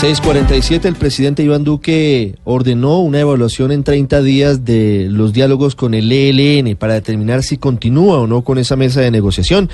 [0.00, 5.92] 647, el presidente Iván Duque ordenó una evaluación en 30 días de los diálogos con
[5.92, 9.68] el ELN para determinar si continúa o no con esa mesa de negociación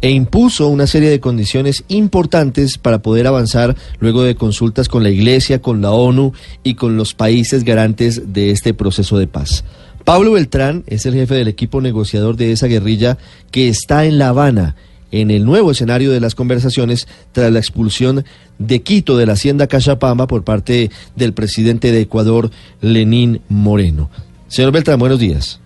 [0.00, 5.10] e impuso una serie de condiciones importantes para poder avanzar luego de consultas con la
[5.10, 9.64] Iglesia, con la ONU y con los países garantes de este proceso de paz.
[10.04, 13.18] Pablo Beltrán es el jefe del equipo negociador de esa guerrilla
[13.50, 14.76] que está en La Habana
[15.12, 18.24] en el nuevo escenario de las conversaciones tras la expulsión
[18.58, 22.50] de Quito de la hacienda Cachapamba por parte del presidente de Ecuador,
[22.80, 24.10] Lenín Moreno.
[24.48, 25.60] Señor Beltrán, buenos días.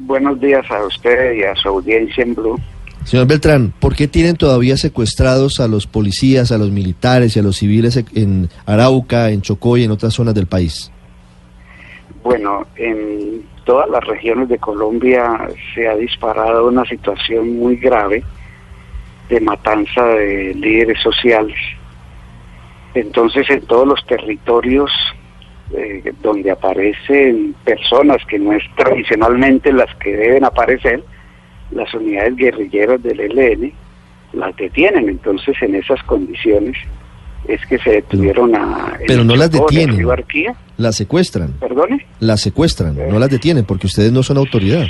[0.00, 2.58] Buenos días a usted y a su audiencia en Blue.
[3.04, 7.42] Señor Beltrán, ¿por qué tienen todavía secuestrados a los policías, a los militares y a
[7.42, 10.92] los civiles en Arauca, en Chocó y en otras zonas del país?
[12.22, 18.22] Bueno, en todas las regiones de Colombia se ha disparado una situación muy grave
[19.30, 21.56] de matanza de líderes sociales.
[22.94, 24.90] Entonces, en todos los territorios
[25.72, 31.02] eh, donde aparecen personas que no es tradicionalmente las que deben aparecer,
[31.70, 33.72] las unidades guerrilleras del ELN
[34.32, 35.08] las detienen.
[35.08, 36.76] Entonces, en esas condiciones,
[37.46, 38.98] es que se detuvieron a...
[39.06, 40.06] Pero no las detienen.
[40.76, 41.52] Las secuestran.
[41.60, 42.04] ¿Perdone?
[42.18, 44.86] Las secuestran, no las detienen porque ustedes no son autoridad.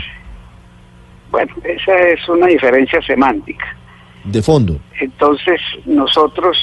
[1.31, 3.77] Bueno, esa es una diferencia semántica.
[4.25, 4.79] De fondo.
[5.01, 6.59] Entonces nosotros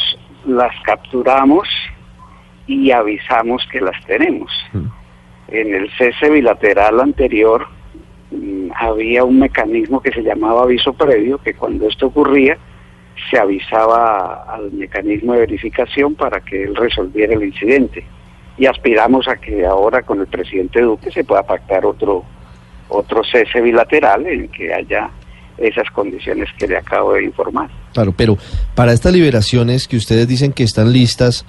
[0.46, 1.68] las capturamos
[2.68, 4.52] y avisamos que las tenemos.
[4.74, 4.86] Mm.
[5.50, 7.68] En el cese bilateral anterior
[8.32, 12.58] mm, había un mecanismo que se llamaba aviso previo, que cuando esto ocurría,
[13.30, 18.06] se avisaba al mecanismo de verificación para que él resolviera el incidente.
[18.58, 22.26] Y aspiramos a que ahora con el presidente Duque se pueda pactar otro,
[22.90, 25.10] otro cese bilateral en que haya
[25.58, 27.70] esas condiciones que le acabo de informar.
[27.94, 28.38] Claro, pero
[28.76, 31.46] para estas liberaciones que ustedes dicen que están listas,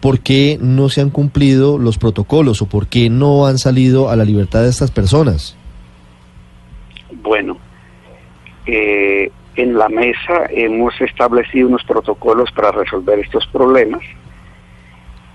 [0.00, 4.16] ¿por qué no se han cumplido los protocolos o por qué no han salido a
[4.16, 5.56] la libertad de estas personas?
[7.22, 7.58] Bueno,
[8.66, 14.02] eh, en la mesa hemos establecido unos protocolos para resolver estos problemas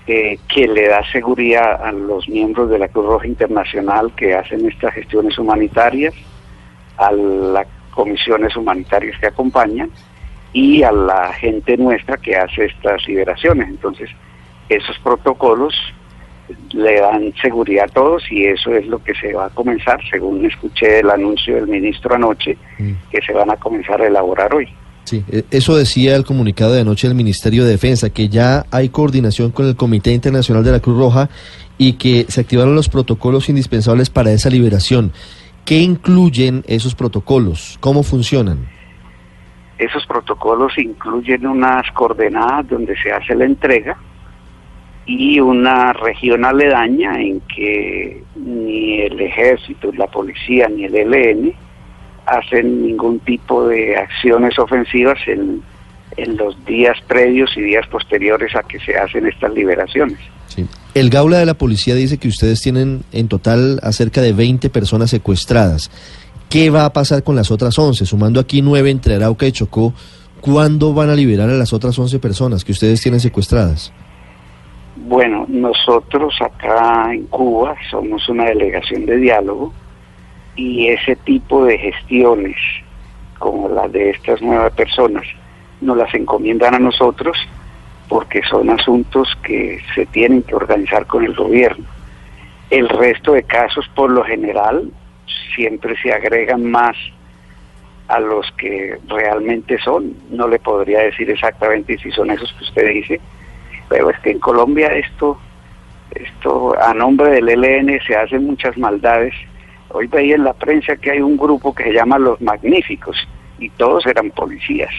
[0.06, 4.66] eh, que le da seguridad a los miembros de la Cruz Roja Internacional que hacen
[4.66, 6.14] estas gestiones humanitarias,
[6.96, 7.66] a las
[7.98, 9.90] comisiones humanitarias que acompañan
[10.52, 13.68] y a la gente nuestra que hace estas liberaciones.
[13.68, 14.08] Entonces,
[14.68, 15.74] esos protocolos
[16.72, 20.46] le dan seguridad a todos y eso es lo que se va a comenzar, según
[20.46, 22.92] escuché el anuncio del ministro anoche, mm.
[23.10, 24.68] que se van a comenzar a elaborar hoy.
[25.02, 28.90] Sí, e, eso decía el comunicado de anoche del Ministerio de Defensa, que ya hay
[28.90, 31.30] coordinación con el Comité Internacional de la Cruz Roja
[31.78, 35.12] y que se activaron los protocolos indispensables para esa liberación.
[35.68, 37.76] ¿Qué incluyen esos protocolos?
[37.80, 38.66] ¿Cómo funcionan?
[39.76, 43.98] Esos protocolos incluyen unas coordenadas donde se hace la entrega,
[45.04, 51.52] y una región aledaña en que ni el ejército, la policía ni el ELN
[52.24, 55.62] hacen ningún tipo de acciones ofensivas en,
[56.38, 60.18] los días previos y días posteriores a que se hacen estas liberaciones.
[60.94, 64.70] El Gaula de la Policía dice que ustedes tienen en total a cerca de 20
[64.70, 65.90] personas secuestradas.
[66.48, 68.06] ¿Qué va a pasar con las otras 11?
[68.06, 69.92] Sumando aquí 9 entre Arauca y Chocó,
[70.40, 73.92] ¿cuándo van a liberar a las otras 11 personas que ustedes tienen secuestradas?
[74.96, 79.72] Bueno, nosotros acá en Cuba somos una delegación de diálogo
[80.56, 82.56] y ese tipo de gestiones,
[83.38, 85.24] como las de estas nuevas personas,
[85.80, 87.36] nos las encomiendan a nosotros
[88.08, 91.84] porque son asuntos que se tienen que organizar con el gobierno.
[92.70, 94.90] El resto de casos, por lo general,
[95.54, 96.96] siempre se agregan más
[98.08, 100.14] a los que realmente son.
[100.30, 103.20] No le podría decir exactamente si son esos que usted dice,
[103.88, 105.38] pero es que en Colombia esto,
[106.10, 109.34] esto a nombre del ELN se hacen muchas maldades.
[109.90, 113.16] Hoy veía en la prensa que hay un grupo que se llama Los Magníficos
[113.58, 114.92] y todos eran policías.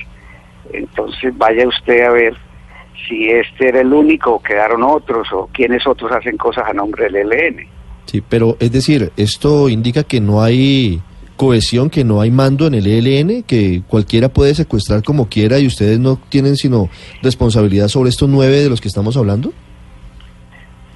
[0.71, 2.48] Entonces vaya usted a ver
[3.07, 7.05] si este era el único o quedaron otros o quiénes otros hacen cosas a nombre
[7.05, 7.67] del ELN.
[8.05, 11.01] Sí, pero es decir, esto indica que no hay
[11.39, 15.67] cohesión, que no hay mando en el ELN, que cualquiera puede secuestrar como quiera y
[15.67, 16.89] ustedes no tienen sino
[17.21, 19.53] responsabilidad sobre estos nueve de los que estamos hablando?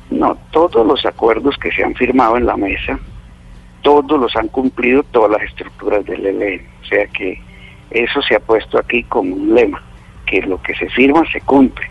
[0.10, 3.00] No, todos los acuerdos que se han firmado en la mesa,
[3.84, 6.62] todos los han cumplido todas las estructuras del ELN.
[6.82, 7.40] O sea que
[7.92, 9.82] eso se ha puesto aquí como un lema,
[10.26, 11.86] que lo que se firma se cumple.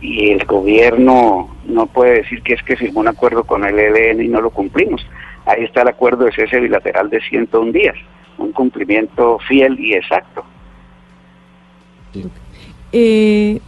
[0.00, 4.22] Y el gobierno no puede decir que es que firmó un acuerdo con el ELN
[4.22, 5.04] y no lo cumplimos
[5.48, 7.96] ahí está el acuerdo de cese bilateral de 101 días,
[8.36, 10.44] un cumplimiento fiel y exacto.
[12.92, 13.60] Eh,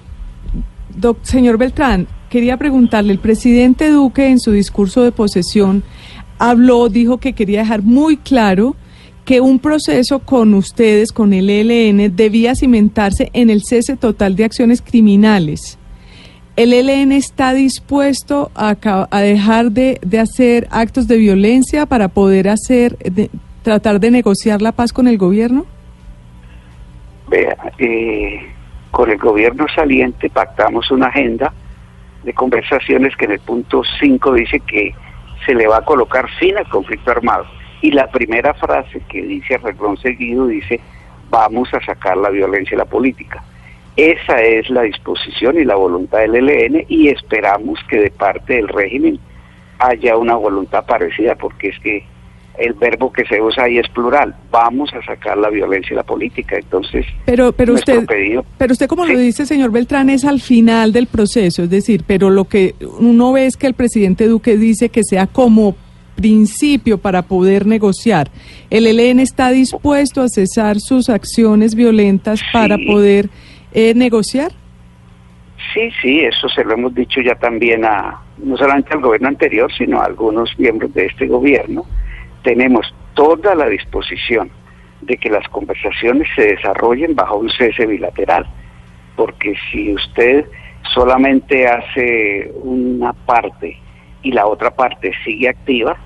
[1.23, 5.83] señor Beltrán, quería preguntarle, el presidente Duque en su discurso de posesión
[6.39, 8.77] habló, dijo que quería dejar muy claro
[9.25, 14.45] que un proceso con ustedes, con el ELN, debía cimentarse en el cese total de
[14.45, 15.79] acciones criminales.
[16.57, 18.75] ¿El ELN está dispuesto a,
[19.23, 22.97] dejar de, de, hacer actos de violencia para poder hacer,
[23.63, 25.65] tratar de negociar la paz con el gobierno?
[27.29, 28.41] Vea, eh,
[28.91, 31.53] con el gobierno saliente pactamos una agenda
[32.25, 34.95] de conversaciones que en el punto 5 dice que
[35.47, 37.47] se le va a colocar fin al conflicto armado.
[37.83, 40.81] Y la primera frase que dice a seguido dice,
[41.31, 43.43] vamos a sacar la violencia y la política.
[43.97, 48.69] Esa es la disposición y la voluntad del ELN y esperamos que de parte del
[48.69, 49.19] régimen
[49.79, 52.05] haya una voluntad parecida, porque es que
[52.59, 54.35] el verbo que se usa ahí es plural.
[54.51, 56.57] Vamos a sacar la violencia y la política.
[56.57, 58.07] Entonces, pero, pero usted,
[58.59, 62.31] pero usted como lo dice, señor Beltrán, es al final del proceso, es decir, pero
[62.31, 65.75] lo que uno ve es que el presidente Duque dice que sea como
[66.17, 68.31] principio para poder negociar.
[68.69, 73.29] ¿El ELN está dispuesto a cesar sus acciones violentas para poder
[73.73, 74.53] eh, negociar?
[75.75, 79.71] Sí, sí, eso se lo hemos dicho ya también a no solamente al gobierno anterior,
[79.77, 81.85] sino a algunos miembros de este gobierno
[82.43, 84.51] tenemos toda la disposición
[85.03, 88.47] de que las conversaciones se desarrollen bajo un cese bilateral,
[89.17, 90.47] porque si usted
[90.95, 93.79] solamente hace una parte
[94.23, 95.97] y la otra parte sigue activa,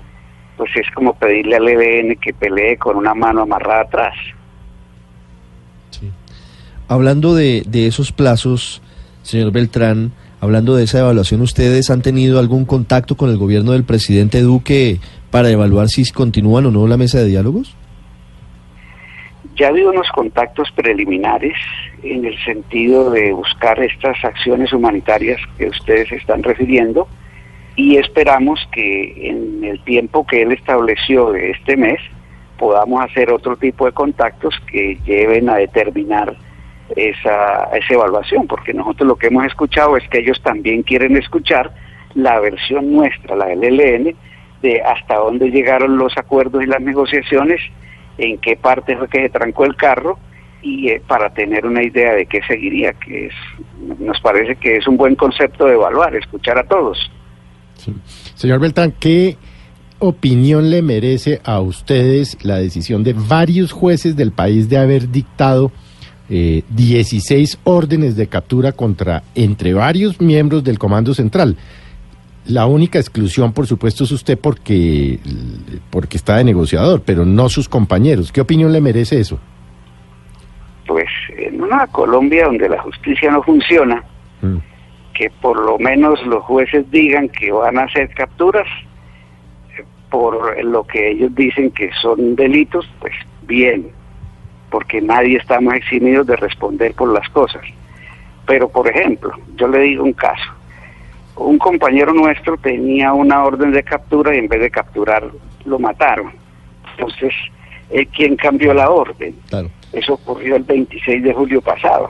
[0.57, 4.15] pues es como pedirle al EBN que pelee con una mano amarrada atrás.
[6.87, 8.81] Hablando de, de esos plazos,
[9.23, 13.83] señor Beltrán, hablando de esa evaluación, ¿ustedes han tenido algún contacto con el gobierno del
[13.83, 14.99] presidente Duque
[15.31, 17.75] para evaluar si continúan o no la mesa de diálogos?
[19.55, 21.55] Ya ha habido unos contactos preliminares
[22.03, 27.07] en el sentido de buscar estas acciones humanitarias que ustedes están refiriendo
[27.75, 31.99] y esperamos que en el tiempo que él estableció de este mes
[32.57, 36.35] podamos hacer otro tipo de contactos que lleven a determinar
[36.95, 41.73] esa, esa evaluación, porque nosotros lo que hemos escuchado es que ellos también quieren escuchar
[42.13, 44.15] la versión nuestra, la del ELN,
[44.61, 47.59] de hasta dónde llegaron los acuerdos y las negociaciones,
[48.17, 50.17] en qué parte fue que se trancó el carro
[50.61, 53.33] y eh, para tener una idea de qué seguiría, que es,
[53.99, 57.11] nos parece que es un buen concepto de evaluar, escuchar a todos.
[58.35, 59.37] Señor Beltrán, ¿qué
[59.99, 65.71] opinión le merece a ustedes la decisión de varios jueces del país de haber dictado
[66.29, 71.55] eh, 16 órdenes de captura contra, entre varios miembros del Comando Central?
[72.47, 75.19] La única exclusión, por supuesto, es usted porque,
[75.89, 78.31] porque está de negociador, pero no sus compañeros.
[78.31, 79.39] ¿Qué opinión le merece eso?
[80.85, 84.03] Pues en una Colombia donde la justicia no funciona,
[84.43, 84.57] mm.
[85.17, 88.67] Que por lo menos los jueces digan que van a hacer capturas
[89.77, 93.13] eh, por lo que ellos dicen que son delitos, pues
[93.43, 93.87] bien,
[94.69, 97.63] porque nadie está más eximido de responder por las cosas.
[98.45, 100.51] Pero, por ejemplo, yo le digo un caso
[101.37, 105.29] un compañero nuestro tenía una orden de captura y en vez de capturar
[105.65, 106.31] lo mataron.
[106.91, 107.33] Entonces,
[107.89, 109.35] él quien cambió la orden.
[109.91, 112.09] Eso ocurrió el 26 de julio pasado.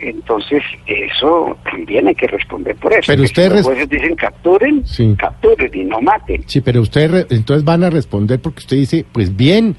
[0.00, 3.02] Entonces, eso también hay que responder por eso.
[3.06, 4.84] Pero ustedes los jueces dicen capturen,
[5.16, 6.42] capturen y no maten.
[6.46, 9.76] Sí, pero ustedes entonces van a responder porque usted dice, pues bien,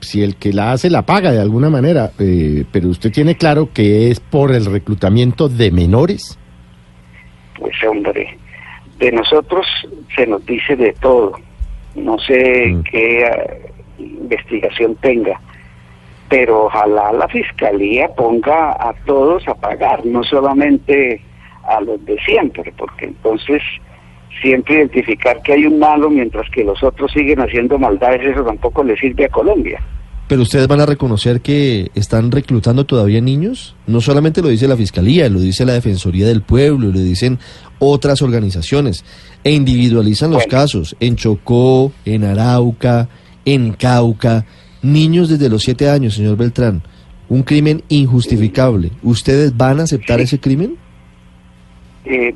[0.00, 3.70] si el que la hace la paga de alguna manera, eh, pero usted tiene claro
[3.72, 6.38] que es por el reclutamiento de menores
[7.60, 8.36] pues hombre,
[8.98, 9.66] de nosotros
[10.16, 11.32] se nos dice de todo.
[11.94, 12.82] No sé mm.
[12.84, 15.40] qué eh, investigación tenga,
[16.30, 21.20] pero ojalá la fiscalía ponga a todos a pagar, no solamente
[21.64, 23.60] a los de siempre, porque entonces
[24.40, 28.84] siempre identificar que hay un malo mientras que los otros siguen haciendo maldades, eso tampoco
[28.84, 29.82] le sirve a Colombia.
[30.28, 33.74] Pero ustedes van a reconocer que están reclutando todavía niños.
[33.88, 37.40] No solamente lo dice la Fiscalía, lo dice la Defensoría del Pueblo, lo dicen
[37.80, 39.04] otras organizaciones.
[39.42, 43.08] E individualizan los casos en Chocó, en Arauca,
[43.44, 44.46] en Cauca.
[44.82, 46.82] Niños desde los siete años, señor Beltrán.
[47.28, 48.90] Un crimen injustificable.
[49.02, 50.76] ¿Ustedes van a aceptar ese crimen?
[52.04, 52.34] Eh,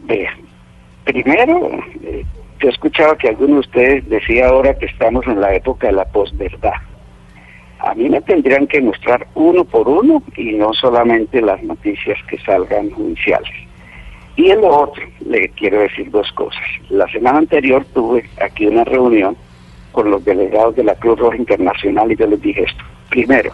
[1.04, 1.70] primero,
[2.02, 2.24] eh,
[2.60, 6.04] yo escuchaba que alguno de ustedes decía ahora que estamos en la época de la
[6.04, 6.74] posverdad
[7.84, 12.38] a mí me tendrían que mostrar uno por uno y no solamente las noticias que
[12.38, 13.52] salgan judiciales.
[14.36, 16.62] Y en lo otro, le quiero decir dos cosas.
[16.88, 19.36] La semana anterior tuve aquí una reunión
[19.94, 22.84] con los delegados de la Cruz Roja Internacional y yo les dije esto.
[23.08, 23.52] Primero,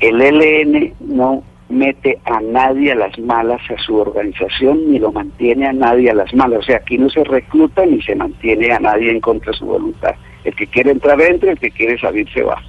[0.00, 5.68] el ELN no mete a nadie a las malas a su organización ni lo mantiene
[5.68, 6.60] a nadie a las malas.
[6.60, 9.66] O sea, aquí no se recluta ni se mantiene a nadie en contra de su
[9.66, 10.14] voluntad.
[10.44, 12.60] El que quiere entrar entra, el que quiere salir se va.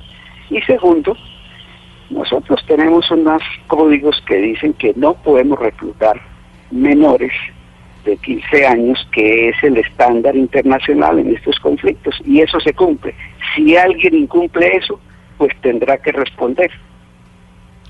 [0.51, 1.17] Y segundo,
[2.11, 6.21] nosotros tenemos unos códigos que dicen que no podemos reclutar
[6.69, 7.31] menores
[8.06, 13.13] de 15 años, que es el estándar internacional en estos conflictos, y eso se cumple.
[13.56, 15.00] Si alguien incumple eso,
[15.38, 16.72] pues tendrá que responder.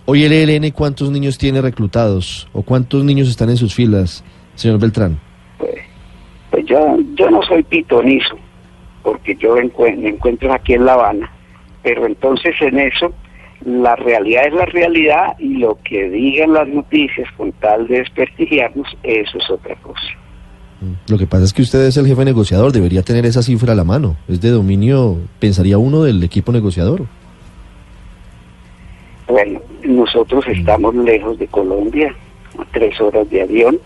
[0.05, 2.47] Hoy el ELN, ¿cuántos niños tiene reclutados?
[2.53, 4.23] ¿O cuántos niños están en sus filas,
[4.55, 5.19] señor Beltrán?
[5.57, 5.75] Pues,
[6.49, 8.37] pues yo, yo no soy pitonizo,
[9.03, 11.31] porque yo me encuentro aquí en La Habana,
[11.83, 13.13] pero entonces en eso
[13.65, 18.87] la realidad es la realidad y lo que digan las noticias con tal de desprestigiarnos,
[19.03, 20.07] eso es otra cosa.
[20.81, 21.11] Mm.
[21.11, 23.75] Lo que pasa es que usted es el jefe negociador, debería tener esa cifra a
[23.75, 24.15] la mano.
[24.27, 27.05] Es de dominio, pensaría uno, del equipo negociador.
[29.27, 30.51] Bueno, nosotros mm.
[30.51, 32.15] estamos lejos de Colombia,
[32.57, 33.79] a tres horas de avión.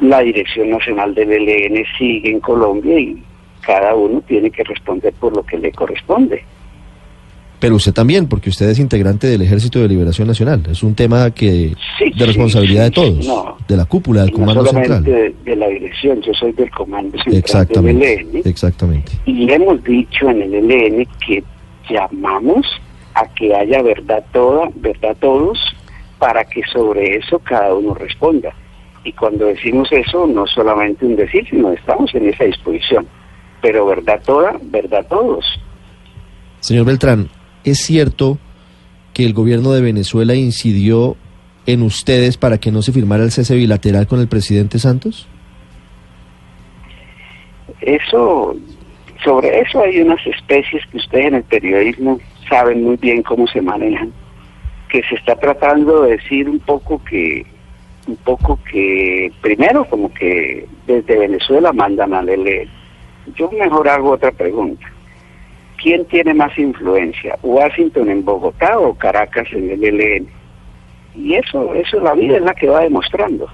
[0.00, 3.22] La Dirección Nacional del ELN sigue en Colombia y
[3.62, 6.44] cada uno tiene que responder por lo que le corresponde.
[7.58, 10.62] Pero usted también, porque usted es integrante del Ejército de Liberación Nacional.
[10.70, 13.26] Es un tema que de responsabilidad de todos,
[13.66, 15.02] de la cúpula, del Comando no Central.
[15.02, 18.42] De, de, la dirección, yo soy del Comando Central exactamente, del ELN.
[18.44, 19.12] Exactamente.
[19.24, 21.42] Y hemos dicho en el ELN que
[21.88, 22.66] llamamos
[23.14, 25.58] a que haya verdad toda, verdad todos,
[26.18, 28.54] para que sobre eso cada uno responda.
[29.04, 33.06] Y cuando decimos eso, no solamente un decir, sino estamos en esa disposición.
[33.62, 35.46] Pero verdad toda, verdad todos.
[36.60, 37.28] Señor Beltrán,
[37.66, 38.38] ¿Es cierto
[39.12, 41.16] que el gobierno de Venezuela incidió
[41.66, 45.26] en ustedes para que no se firmara el cese bilateral con el presidente Santos?
[47.80, 48.54] Eso,
[49.24, 53.60] sobre eso hay unas especies que ustedes en el periodismo saben muy bien cómo se
[53.60, 54.12] manejan,
[54.88, 57.44] que se está tratando de decir un poco que,
[58.06, 62.68] un poco que, primero como que desde Venezuela mandan a Lele.
[63.34, 64.86] Yo mejor hago otra pregunta.
[65.86, 67.38] ¿Quién tiene más influencia?
[67.44, 70.26] ¿Washington en Bogotá o Caracas en el ELN?
[71.14, 73.46] Y eso, eso la vida es la que va demostrando.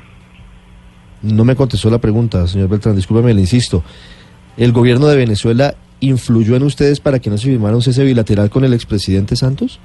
[1.20, 3.82] No me contestó la pregunta, señor Beltrán, discúlpeme, le insisto.
[4.56, 8.48] ¿El gobierno de Venezuela influyó en ustedes para que no se firmara un cese bilateral
[8.48, 9.78] con el expresidente Santos?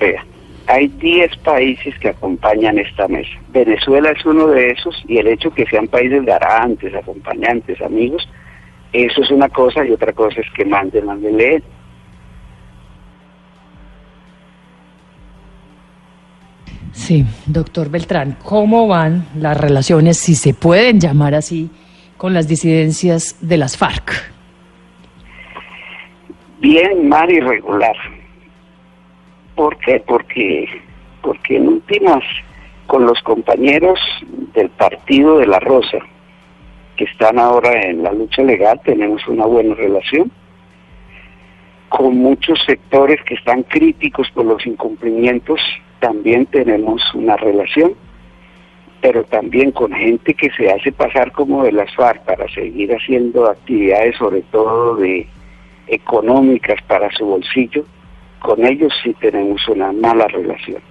[0.00, 0.26] Vea,
[0.66, 3.38] hay 10 países que acompañan esta mesa.
[3.52, 8.28] Venezuela es uno de esos y el hecho que sean países garantes, acompañantes, amigos,
[8.92, 11.62] eso es una cosa y otra cosa es que manden, manden leer.
[16.92, 21.70] Sí, doctor Beltrán, ¿cómo van las relaciones, si se pueden llamar así,
[22.16, 24.12] con las disidencias de las FARC?
[26.60, 27.96] Bien, mal y regular.
[29.54, 30.02] ¿Por qué?
[30.06, 30.66] Porque,
[31.22, 32.24] porque en últimas,
[32.86, 34.00] con los compañeros
[34.54, 35.98] del Partido de la Rosa,
[36.98, 40.30] que están ahora en la lucha legal, tenemos una buena relación.
[41.88, 45.60] Con muchos sectores que están críticos por los incumplimientos,
[46.00, 47.94] también tenemos una relación,
[49.00, 53.48] pero también con gente que se hace pasar como de las FARC para seguir haciendo
[53.48, 55.26] actividades, sobre todo de
[55.86, 57.84] económicas para su bolsillo,
[58.40, 60.82] con ellos sí tenemos una mala relación.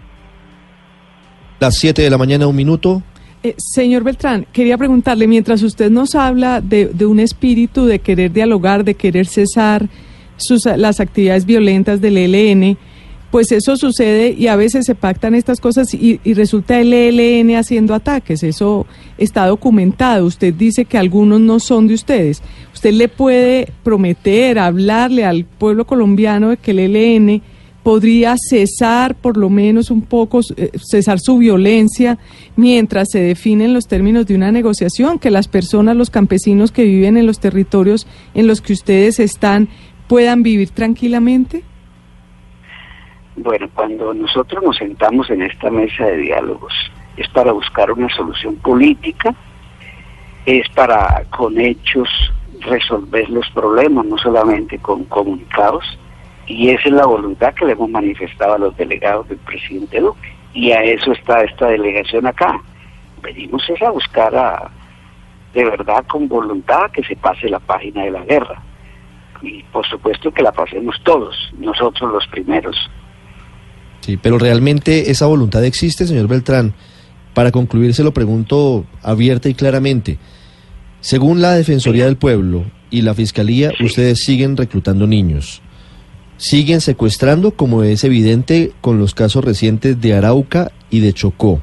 [1.59, 3.03] Las 7 de la mañana, un minuto.
[3.43, 8.83] Eh, señor Beltrán, quería preguntarle, mientras usted nos habla de, un espíritu de querer dialogar,
[8.83, 9.87] de querer cesar
[10.37, 12.77] sus, las actividades violentas del ELN,
[13.29, 17.55] pues eso sucede y a veces se pactan estas cosas y, y, resulta el ELN
[17.55, 18.41] haciendo ataques.
[18.41, 20.25] Eso está documentado.
[20.25, 22.41] Usted dice que algunos no son de ustedes.
[22.73, 27.41] ¿Usted le puede prometer, hablarle al pueblo colombiano de que el ELN
[27.83, 32.17] podría cesar por lo menos un poco, eh, cesar su violencia
[32.55, 37.17] mientras se definen los términos de una negociación, que las personas, los campesinos que viven
[37.17, 39.69] en los territorios en los que ustedes están
[40.07, 41.63] puedan vivir tranquilamente?
[43.35, 46.73] Bueno, cuando nosotros nos sentamos en esta mesa de diálogos
[47.17, 49.35] es para buscar una solución política,
[50.45, 52.09] es para con hechos
[52.61, 55.83] resolver los problemas, no solamente con comunicados
[56.47, 60.33] y esa es la voluntad que le hemos manifestado a los delegados del presidente Duque.
[60.53, 62.59] Y a eso está esta delegación acá.
[63.21, 64.71] Venimos es a buscar a,
[65.53, 68.61] de verdad con voluntad que se pase la página de la guerra.
[69.41, 72.75] Y por supuesto que la pasemos todos, nosotros los primeros.
[73.99, 76.73] Sí, pero realmente esa voluntad existe, señor Beltrán.
[77.33, 80.17] Para concluir, se lo pregunto abierta y claramente.
[81.01, 85.61] Según la Defensoría del Pueblo y la Fiscalía, ustedes siguen reclutando niños.
[86.37, 91.61] Siguen secuestrando, como es evidente con los casos recientes de Arauca y de Chocó.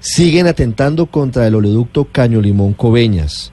[0.00, 3.52] Siguen atentando contra el oleoducto Caño Limón Coveñas.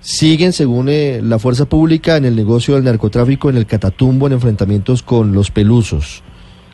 [0.00, 4.32] Siguen, según eh, la fuerza pública, en el negocio del narcotráfico en el Catatumbo en
[4.32, 6.22] enfrentamientos con los pelusos.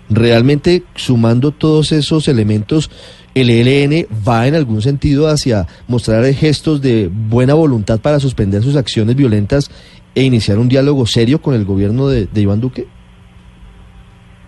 [0.08, 2.90] Realmente, sumando todos esos elementos,
[3.34, 8.76] el ELN va en algún sentido hacia mostrar gestos de buena voluntad para suspender sus
[8.76, 9.70] acciones violentas
[10.18, 12.88] e iniciar un diálogo serio con el gobierno de, Iván Duque?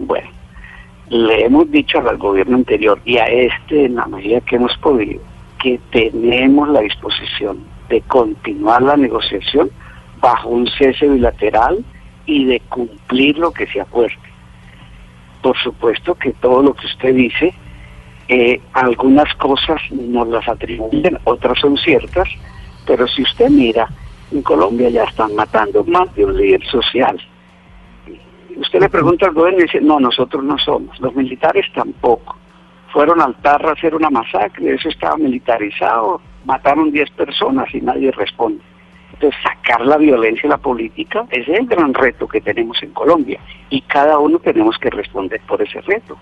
[0.01, 0.29] Bueno,
[1.09, 5.21] le hemos dicho al gobierno anterior y a este en la medida que hemos podido
[5.63, 7.59] que tenemos la disposición
[7.89, 9.71] de continuar la negociación
[10.21, 11.85] bajo un cese bilateral
[12.27, 14.17] y de cumplir lo que se acuerde.
[15.41, 17.55] Por supuesto que todo lo que usted dice,
[18.27, 22.29] eh, algunas cosas nos las atribuyen, otras son ciertas,
[22.87, 23.89] pero si usted mira,
[24.31, 27.21] en Colombia ya están matando más de un líder social.
[28.57, 32.37] Usted le pregunta al gobierno y dice, no, nosotros no somos, los militares tampoco.
[32.93, 38.11] Fueron al Tarra a hacer una masacre, eso estaba militarizado, mataron 10 personas y nadie
[38.11, 38.63] responde.
[39.13, 43.41] Entonces, sacar la violencia de la política es el gran reto que tenemos en Colombia
[43.69, 46.17] y cada uno tenemos que responder por ese reto.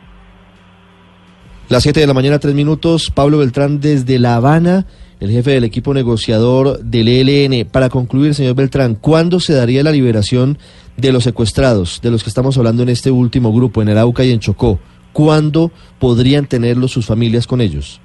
[1.68, 3.10] Las 7 de la mañana, 3 minutos.
[3.10, 4.86] Pablo Beltrán desde La Habana,
[5.20, 7.68] el jefe del equipo negociador del ELN.
[7.68, 10.58] Para concluir, señor Beltrán, ¿cuándo se daría la liberación
[10.96, 14.32] de los secuestrados, de los que estamos hablando en este último grupo, en Arauca y
[14.32, 14.78] en Chocó?
[15.12, 18.00] ¿Cuándo podrían tenerlos sus familias con ellos?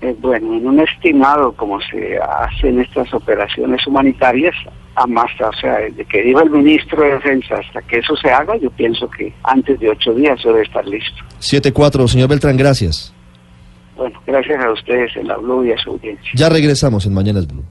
[0.00, 4.54] Eh, bueno, en un estimado, como se hacen estas operaciones humanitarias,
[4.94, 8.30] a más, o sea, desde que diga el ministro de Defensa hasta que eso se
[8.30, 11.24] haga, yo pienso que antes de ocho días debe estar listo.
[11.40, 13.14] 7-4, señor Beltrán, gracias.
[14.02, 16.32] Bueno, gracias a ustedes en la Blue y a su audiencia.
[16.34, 17.62] Ya regresamos en Mañanas Blue.